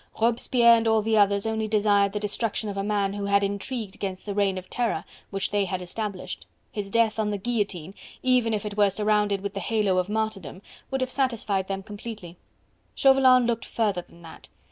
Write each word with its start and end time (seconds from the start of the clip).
Robespierre 0.19 0.77
and 0.77 0.87
all 0.87 1.03
the 1.03 1.15
others 1.15 1.45
only 1.45 1.67
desired 1.67 2.11
the 2.11 2.19
destruction 2.19 2.69
of 2.69 2.75
a 2.75 2.83
man 2.83 3.13
who 3.13 3.25
had 3.25 3.43
intrigued 3.43 3.93
against 3.93 4.25
the 4.25 4.33
reign 4.33 4.57
of 4.57 4.67
terror 4.67 5.05
which 5.29 5.51
they 5.51 5.65
had 5.65 5.79
established; 5.79 6.47
his 6.71 6.89
death 6.89 7.19
on 7.19 7.29
the 7.29 7.37
guillotine, 7.37 7.93
even 8.23 8.51
if 8.51 8.65
it 8.65 8.75
were 8.75 8.89
surrounded 8.89 9.41
with 9.41 9.53
the 9.53 9.59
halo 9.59 9.99
of 9.99 10.09
martyrdom, 10.09 10.63
would 10.89 11.01
have 11.01 11.11
satisfied 11.11 11.67
them 11.67 11.83
completely. 11.83 12.35
Chauvelin 12.95 13.45
looked 13.45 13.63
further 13.63 14.01
than 14.01 14.23
that. 14.23 14.49